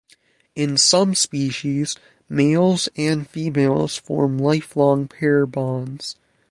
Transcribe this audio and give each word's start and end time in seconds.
In 0.55 0.77
some 0.79 1.13
species, 1.13 1.95
males 2.27 2.89
and 2.97 3.29
females 3.29 3.97
form 3.97 4.39
lifelong 4.39 5.07
pair 5.07 5.45
bonds. 5.45 6.15